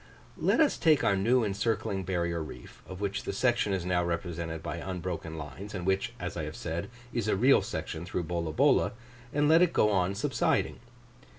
Let 0.39 0.59
us 0.59 0.79
take 0.79 1.03
our 1.03 1.15
new 1.15 1.43
encircling 1.43 2.05
barrier 2.05 2.41
reef, 2.41 2.81
of 2.87 3.01
which 3.01 3.21
the 3.23 3.31
section 3.31 3.71
is 3.71 3.85
now 3.85 4.03
represented 4.03 4.63
by 4.63 4.77
unbroken 4.77 5.37
lines, 5.37 5.75
and 5.75 5.85
which, 5.85 6.13
as 6.19 6.35
I 6.35 6.43
have 6.45 6.55
said, 6.55 6.89
is 7.13 7.27
a 7.27 7.35
real 7.35 7.61
section 7.61 8.03
through 8.03 8.23
Bolabola, 8.23 8.93
and 9.31 9.47
let 9.47 9.61
it 9.61 9.73
go 9.73 9.91
on 9.91 10.15
subsiding. 10.15 10.79